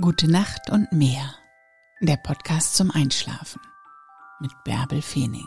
[0.00, 1.36] Gute Nacht und mehr.
[2.00, 3.60] Der Podcast zum Einschlafen
[4.40, 5.46] mit Bärbel Feening.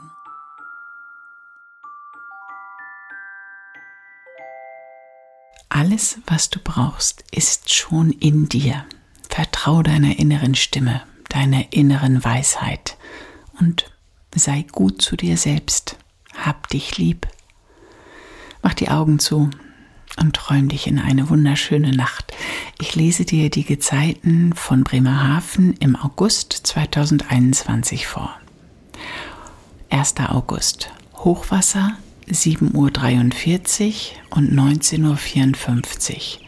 [5.68, 8.86] Alles, was du brauchst, ist schon in dir.
[9.29, 12.97] Vertrau deiner inneren Stimme, deiner inneren Weisheit
[13.59, 13.91] und
[14.33, 15.97] sei gut zu dir selbst.
[16.38, 17.27] Hab dich lieb.
[18.62, 19.50] Mach die Augen zu
[20.20, 22.34] und träum dich in eine wunderschöne Nacht.
[22.80, 28.36] Ich lese dir die Gezeiten von Bremerhaven im August 2021 vor.
[29.90, 30.16] 1.
[30.30, 30.91] August.
[31.16, 31.94] Hochwasser
[32.30, 36.48] 7.43 Uhr und 19.54 Uhr.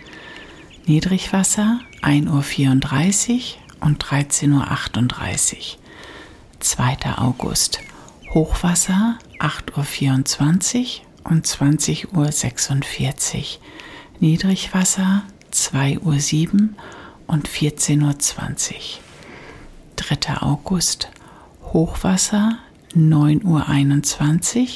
[0.85, 3.41] Niedrigwasser 1.34 Uhr
[3.81, 5.79] und 13.38 Uhr.
[6.59, 6.97] 2.
[7.17, 7.79] August.
[8.33, 13.43] Hochwasser 8.24 Uhr und 20.46 Uhr.
[14.19, 16.69] Niedrigwasser 2.07 Uhr
[17.27, 18.79] und 14.20 Uhr.
[19.95, 20.41] 3.
[20.41, 21.09] August
[21.73, 22.57] Hochwasser
[22.95, 24.67] 9.21 Uhr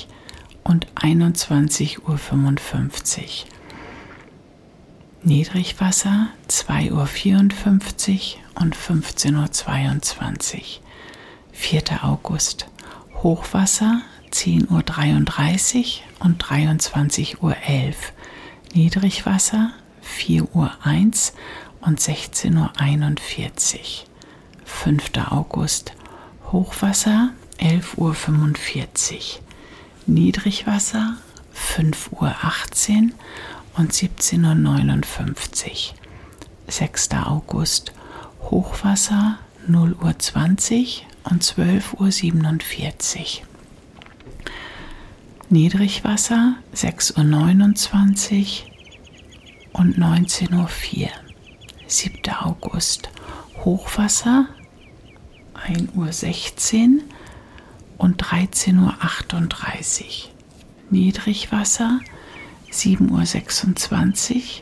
[0.63, 3.49] und 21.55 Uhr.
[5.23, 10.61] Niedrigwasser 2.54 Uhr und 15.22 Uhr.
[11.53, 12.03] 4.
[12.03, 12.67] August
[13.21, 14.01] Hochwasser
[14.43, 17.55] 10.33 Uhr und 23.11 Uhr.
[18.73, 19.71] Niedrigwasser
[20.03, 20.69] 4.01 Uhr
[21.79, 23.79] und 16.41 Uhr.
[24.65, 25.11] 5.
[25.29, 25.93] August
[26.51, 29.21] Hochwasser 11.45 Uhr.
[30.07, 31.15] Niedrigwasser
[31.55, 33.09] 5.18 Uhr
[33.77, 35.95] und 17.59 Uhr.
[36.67, 37.09] 6.
[37.11, 37.93] August
[38.41, 43.52] Hochwasser 0.20 Uhr und 12.47 Uhr.
[45.53, 51.09] Niedrigwasser 6.29 Uhr und 19.04 Uhr.
[51.85, 52.33] 7.
[52.39, 53.11] August
[53.63, 54.47] Hochwasser
[55.53, 57.03] 1.16 Uhr
[57.99, 60.31] und 13.38 Uhr.
[60.89, 61.99] Niedrigwasser
[62.71, 64.61] 7.26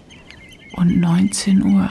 [0.73, 1.89] Uhr und 19.58 Uhr.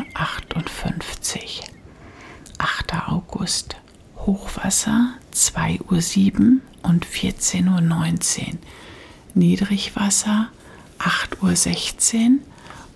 [2.58, 3.08] 8.
[3.08, 3.76] August
[4.18, 8.58] Hochwasser 2.07 Uhr und 14.19 Uhr.
[9.34, 10.48] Niedrigwasser
[10.98, 12.38] 8.16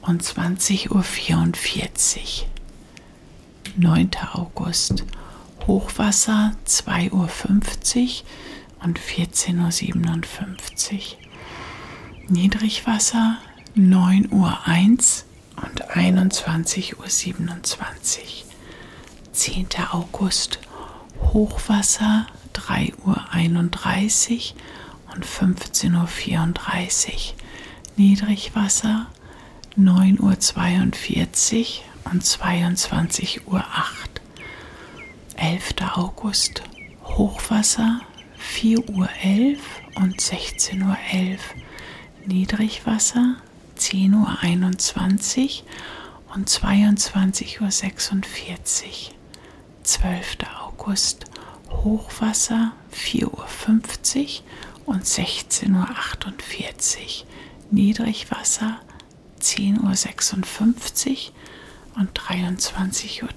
[0.02, 2.48] Uhr und 20.44 Uhr.
[3.76, 4.10] 9.
[4.32, 5.04] August
[5.66, 7.28] Hochwasser 2.50 Uhr
[8.84, 11.00] und 14.57 Uhr.
[12.28, 13.38] Niedrigwasser
[13.76, 17.08] 9.01 Uhr und 21.27 Uhr.
[19.32, 19.66] 10.
[19.90, 20.58] August
[21.32, 22.92] Hochwasser 3.31
[24.54, 24.60] Uhr
[25.14, 27.34] und 15.34 Uhr.
[27.97, 29.06] Niedrigwasser
[29.78, 33.64] 9.42 Uhr und 22.08 Uhr.
[35.36, 35.75] 11.
[35.97, 36.62] August
[37.04, 38.00] Hochwasser
[38.41, 39.08] 4.11 Uhr
[39.97, 41.38] und 16.11 Uhr.
[42.26, 43.36] Niedrigwasser
[43.78, 47.70] 10.21 Uhr und 22.46 Uhr.
[49.82, 50.38] 12.
[50.60, 51.25] August
[51.70, 54.42] Hochwasser 4.50 Uhr
[54.86, 57.26] und 16.48 Uhr.
[57.70, 58.80] Niedrigwasser
[59.40, 63.30] 10.56 Uhr und 23.23 Uhr.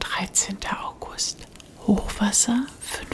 [0.00, 0.58] 13.
[0.82, 1.38] August
[1.86, 2.66] Hochwasser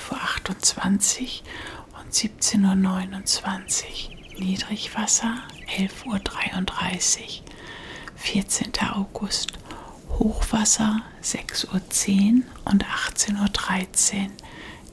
[0.08, 4.41] 5.28 Uhr und 17.29 Uhr.
[4.41, 5.42] Niedrigwasser
[5.78, 7.44] 11.33 Uhr.
[8.16, 8.72] 14.
[8.92, 9.52] August
[10.18, 14.30] Hochwasser 6.10 Uhr und 18.13 Uhr.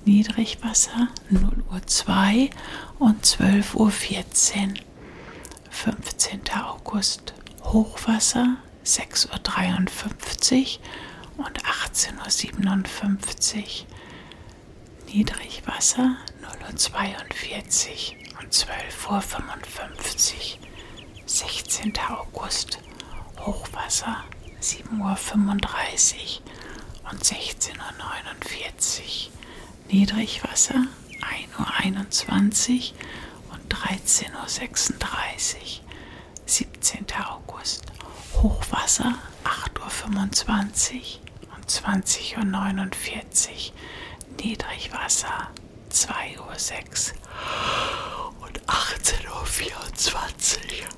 [0.04, 2.50] Niedrigwasser 0 Uhr 2
[2.98, 4.80] und 12 Uhr 14.
[5.70, 6.42] 15.
[6.60, 10.80] August Hochwasser 6 Uhr 53
[11.38, 13.86] und 18 Uhr 57.
[15.06, 20.60] Niedrigwasser 0 Uhr 42 und 12 Uhr 55.
[21.28, 21.94] 16.
[22.10, 22.80] August
[23.40, 24.24] Hochwasser
[24.60, 26.42] 7 Uhr 35
[27.12, 29.32] und 16 Uhr 49.
[29.90, 30.86] Niedrigwasser
[31.22, 34.26] 1.21 Uhr und 13.36
[35.56, 35.82] Uhr.
[36.46, 37.06] 17.
[37.28, 37.86] August.
[38.34, 43.74] Hochwasser 8.25 Uhr und 20.49 Uhr.
[44.42, 45.50] Niedrigwasser
[45.92, 50.90] 2.06 Uhr und 18.24 Uhr.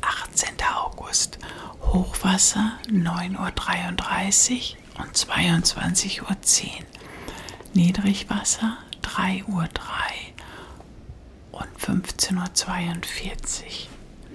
[0.00, 0.54] 18.
[0.74, 1.38] August.
[1.80, 6.36] Hochwasser 9.33 Uhr und 22.10 Uhr.
[7.74, 9.68] Niedrigwasser 3.03 Uhr
[11.52, 13.88] und 15.42 Uhr.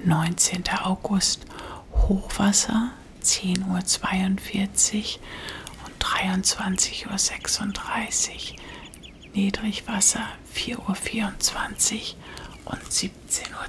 [0.06, 0.64] 19.
[0.82, 1.46] August
[1.94, 2.92] Hochwasser
[3.24, 3.78] 10.42 Uhr
[5.86, 7.14] und 23.36 Uhr.
[9.34, 10.90] Niedrigwasser 4.24 Uhr
[12.66, 13.68] und 17.10 Uhr.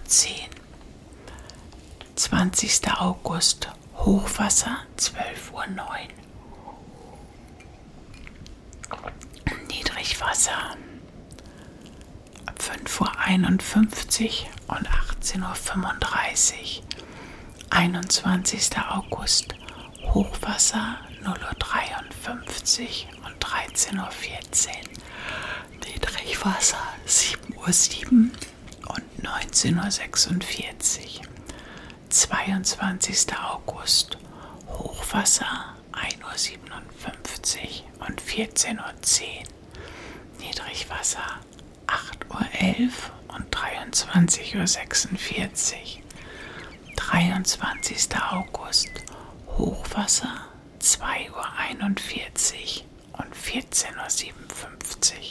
[2.17, 2.81] 20.
[2.99, 5.65] August Hochwasser 12.09 Uhr.
[10.05, 10.77] Niedrigwasser
[12.59, 16.85] 5.51 Uhr und 18.35 Uhr.
[17.71, 18.79] 21.
[18.91, 19.55] August
[20.03, 24.11] Hochwasser 0.53 Uhr und 13.14 Uhr.
[25.87, 28.31] Niedrigwasser 7.07 Uhr
[28.91, 31.25] und 19.46 Uhr.
[32.11, 33.39] 22.
[33.39, 34.19] August
[34.69, 39.54] Hochwasser 1.57 Uhr und 14.10 Uhr.
[40.45, 41.41] Niedrigwasser
[41.87, 42.95] 8.11 Uhr
[43.35, 46.03] und 23.46 Uhr.
[46.97, 48.09] 23.
[48.31, 48.91] August
[49.57, 50.45] Hochwasser
[50.81, 51.47] 2.41 Uhr
[53.21, 55.23] und 14.57 Uhr.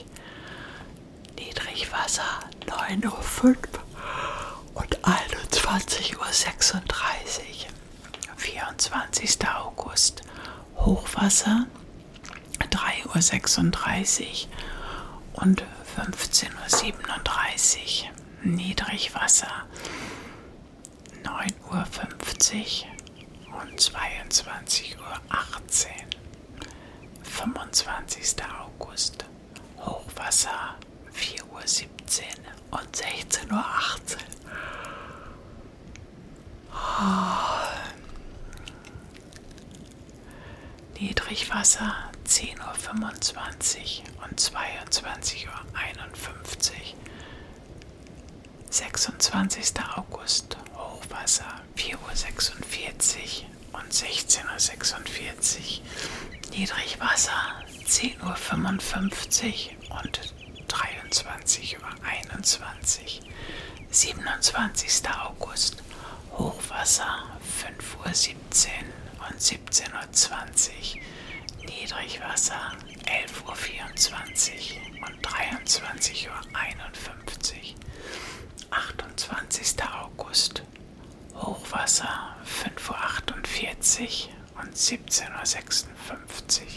[1.38, 2.24] Niedrigwasser
[2.66, 3.56] 9.05 Uhr
[4.74, 6.26] und 21.36 Uhr.
[8.38, 9.48] 24.
[9.48, 10.24] August
[10.78, 11.68] Hochwasser
[12.72, 14.54] 3.36 Uhr
[15.34, 15.64] und
[15.98, 18.10] 15.37 Uhr.
[18.44, 19.66] Niedrigwasser
[21.24, 22.86] 9.50
[23.50, 25.04] Uhr und 22.18 Uhr.
[27.24, 28.36] 25.
[28.60, 29.26] August
[29.80, 30.76] Hochwasser
[31.14, 31.60] 4.17 Uhr
[32.80, 33.64] und 16.18 Uhr.
[41.00, 45.60] Niedrigwasser 10.25 Uhr und 22.51 Uhr.
[48.72, 49.74] 26.
[49.96, 56.58] August Hochwasser 4.46 Uhr und 16.46 Uhr.
[56.58, 60.34] Niedrigwasser 10.55 Uhr und
[60.70, 63.30] 23.21 Uhr.
[63.92, 65.08] 27.
[65.22, 65.84] August
[66.32, 67.28] Hochwasser
[67.62, 68.70] 5.17
[69.20, 71.04] Uhr und 17.20 Uhr.
[71.84, 72.72] Niedrigwasser
[73.08, 73.52] 11.24 Uhr
[75.06, 76.38] und 23.51 Uhr.
[78.70, 79.84] 28.
[79.84, 80.64] August
[81.36, 86.68] Hochwasser 5.48 Uhr und 17.56 Uhr.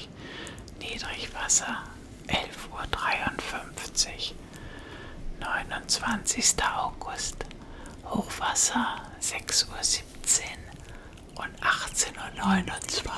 [0.80, 1.84] Niedrigwasser
[2.26, 4.36] 11.53 Uhr.
[5.38, 6.56] 29.
[6.64, 7.46] August
[8.04, 10.42] Hochwasser 6.17
[11.36, 13.12] Uhr und 18.29 Uhr.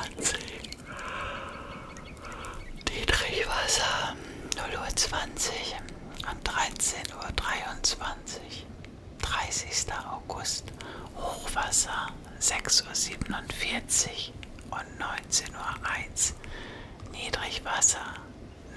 [2.90, 4.16] Niedrigwasser
[4.56, 4.80] 0.20 Uhr
[6.30, 7.22] und 13.23 Uhr.
[9.20, 9.92] 30.
[10.10, 10.64] August
[11.16, 12.08] Hochwasser
[12.40, 14.32] 6.47
[14.70, 16.38] Uhr und 19.01 Uhr.
[17.12, 18.14] Niedrigwasser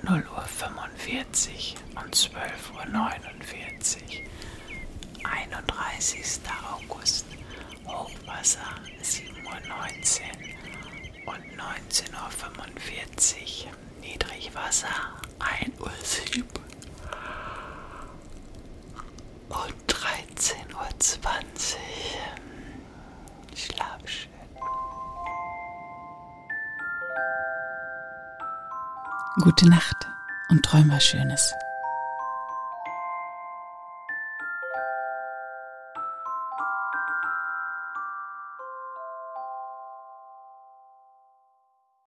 [0.03, 4.09] 0.45 Uhr und 12.49 Uhr.
[5.23, 6.39] 31.
[6.73, 7.25] August
[7.85, 8.67] Hochwasser
[9.03, 10.21] 7.19
[11.25, 13.71] Uhr und 19.45 Uhr.
[14.01, 14.87] Niedrigwasser
[15.39, 16.43] 1.07
[19.49, 20.87] Uhr und 13.20 Uhr.
[23.55, 24.31] Schlaf schön.
[29.41, 30.07] Gute Nacht
[30.49, 31.53] und träum was Schönes.